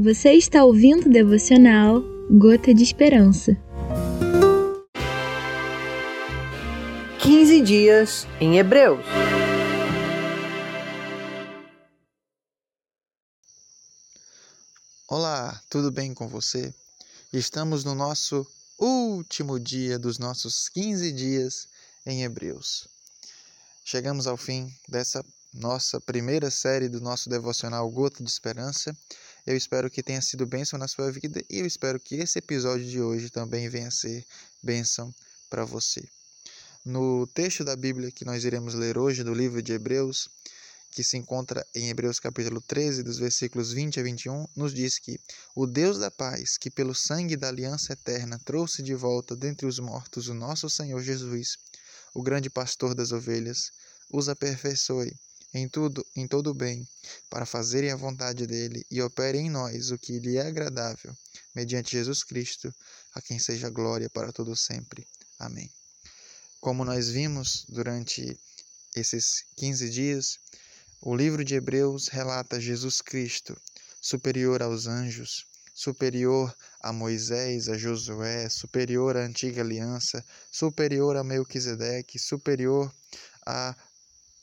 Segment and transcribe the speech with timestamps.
[0.00, 2.00] Você está ouvindo o devocional
[2.30, 3.56] Gota de Esperança.
[7.20, 9.04] 15 dias em Hebreus.
[15.08, 16.72] Olá, tudo bem com você?
[17.32, 18.46] Estamos no nosso
[18.78, 21.68] último dia dos nossos 15 dias
[22.06, 22.86] em Hebreus.
[23.84, 28.96] Chegamos ao fim dessa nossa primeira série do nosso devocional Gota de Esperança
[29.48, 32.84] eu espero que tenha sido bênção na sua vida e eu espero que esse episódio
[32.84, 34.22] de hoje também venha ser
[34.62, 35.10] bênção
[35.48, 36.06] para você.
[36.84, 40.28] No texto da Bíblia que nós iremos ler hoje, do livro de Hebreus,
[40.90, 45.18] que se encontra em Hebreus capítulo 13, dos versículos 20 a 21, nos diz que
[45.56, 49.78] o Deus da paz, que pelo sangue da aliança eterna trouxe de volta dentre os
[49.78, 51.56] mortos o nosso Senhor Jesus,
[52.12, 53.70] o grande pastor das ovelhas,
[54.12, 55.16] os aperfeiçoe
[55.52, 56.86] em tudo, em todo o bem,
[57.30, 61.16] para fazerem a vontade dele e opere em nós o que lhe é agradável,
[61.54, 62.74] mediante Jesus Cristo,
[63.14, 65.06] a quem seja glória para todo sempre.
[65.38, 65.70] Amém.
[66.60, 68.38] Como nós vimos durante
[68.94, 70.38] esses 15 dias,
[71.00, 73.56] o livro de Hebreus relata Jesus Cristo,
[74.00, 82.18] superior aos anjos, superior a Moisés, a Josué, superior à antiga aliança, superior a Melquisedeque,
[82.18, 82.92] superior
[83.46, 83.76] a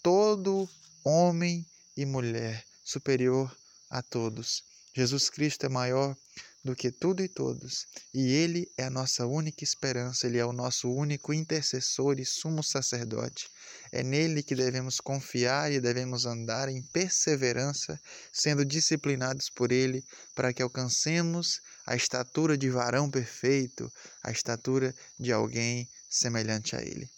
[0.00, 0.68] todo
[1.04, 3.54] homem e mulher, superior
[3.90, 4.64] a todos.
[4.96, 6.16] Jesus Cristo é maior
[6.64, 10.52] do que tudo e todos, e Ele é a nossa única esperança, Ele é o
[10.52, 13.50] nosso único intercessor e sumo sacerdote.
[13.92, 18.00] É nele que devemos confiar e devemos andar em perseverança,
[18.32, 20.02] sendo disciplinados por Ele,
[20.34, 27.10] para que alcancemos a estatura de varão perfeito, a estatura de alguém semelhante a Ele.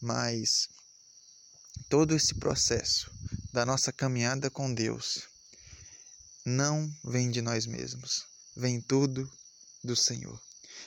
[0.00, 0.68] Mas
[1.90, 3.10] todo esse processo
[3.52, 5.24] da nossa caminhada com Deus
[6.46, 9.28] não vem de nós mesmos, vem tudo
[9.82, 10.40] do Senhor.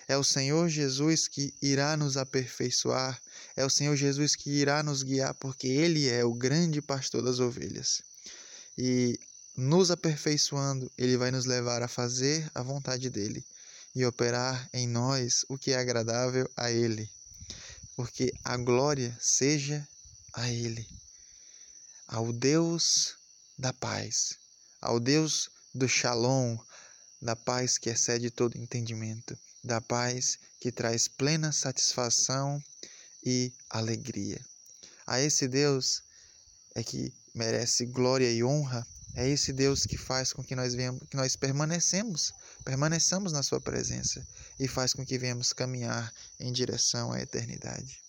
[0.08, 3.22] É o Senhor Jesus que irá nos aperfeiçoar,
[3.54, 7.40] é o Senhor Jesus que irá nos guiar, porque Ele é o grande pastor das
[7.40, 8.02] ovelhas.
[8.78, 9.20] E
[9.58, 13.46] nos aperfeiçoando, Ele vai nos levar a fazer a vontade dEle
[13.94, 17.10] e operar em nós o que é agradável a Ele,
[17.94, 19.86] porque a glória seja
[20.34, 20.86] a Ele,
[22.14, 23.16] ao Deus
[23.58, 24.38] da paz,
[24.80, 26.60] ao Deus do Shalom,
[27.20, 32.64] da paz que excede todo entendimento, da paz que traz plena satisfação
[33.26, 34.40] e alegria.
[35.08, 36.04] A esse Deus
[36.76, 38.86] é que merece glória e honra,
[39.16, 42.32] é esse Deus que faz com que nós venhamos, que nós permanecemos,
[42.64, 44.24] permaneçamos na sua presença
[44.60, 48.03] e faz com que venhamos caminhar em direção à eternidade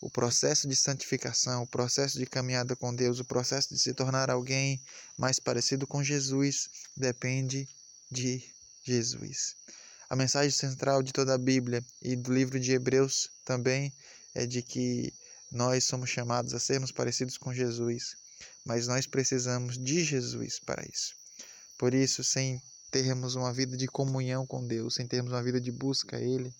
[0.00, 4.30] o processo de santificação, o processo de caminhada com Deus, o processo de se tornar
[4.30, 4.82] alguém
[5.18, 7.68] mais parecido com Jesus, depende
[8.10, 8.42] de
[8.82, 9.56] Jesus.
[10.08, 13.92] A mensagem central de toda a Bíblia e do livro de Hebreus também
[14.34, 15.12] é de que
[15.52, 18.16] nós somos chamados a sermos parecidos com Jesus,
[18.64, 21.14] mas nós precisamos de Jesus para isso.
[21.76, 25.70] Por isso, sem termos uma vida de comunhão com Deus, sem termos uma vida de
[25.70, 26.52] busca a Ele,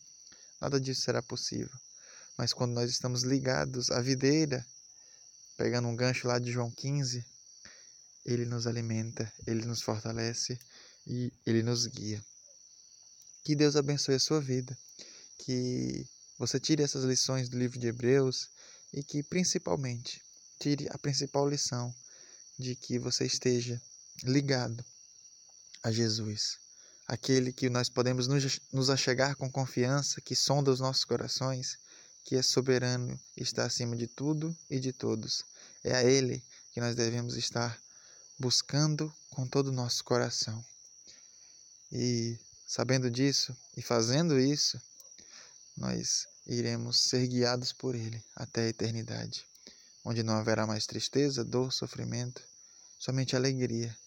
[0.61, 1.71] nada disso será possível.
[2.41, 4.67] Mas quando nós estamos ligados à videira,
[5.59, 7.23] pegando um gancho lá de João 15,
[8.25, 10.59] ele nos alimenta, ele nos fortalece
[11.07, 12.25] e ele nos guia.
[13.45, 14.75] Que Deus abençoe a sua vida,
[15.37, 16.07] que
[16.39, 18.49] você tire essas lições do livro de Hebreus
[18.91, 20.23] e que principalmente
[20.59, 21.95] tire a principal lição
[22.59, 23.79] de que você esteja
[24.23, 24.83] ligado
[25.83, 26.59] a Jesus,
[27.07, 28.27] aquele que nós podemos
[28.73, 31.79] nos achegar com confiança, que sonda os nossos corações
[32.31, 35.45] que é soberano está acima de tudo e de todos.
[35.83, 37.77] É a Ele que nós devemos estar
[38.39, 40.65] buscando com todo o nosso coração.
[41.91, 44.81] E sabendo disso e fazendo isso,
[45.77, 49.45] nós iremos ser guiados por Ele até a eternidade,
[50.05, 52.41] onde não haverá mais tristeza, dor, sofrimento,
[52.97, 53.99] somente alegria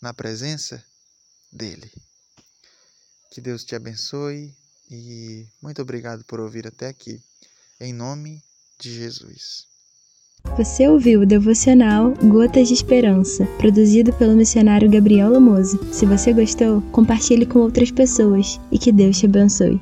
[0.00, 0.80] na presença
[1.50, 1.90] dEle.
[3.32, 4.54] Que Deus te abençoe
[4.88, 7.20] e muito obrigado por ouvir até aqui
[7.80, 8.40] em nome
[8.80, 9.66] de Jesus.
[10.56, 15.80] Você ouviu o devocional Gotas de Esperança, produzido pelo missionário Gabriel Lamoso.
[15.92, 19.80] Se você gostou, compartilhe com outras pessoas e que Deus te abençoe.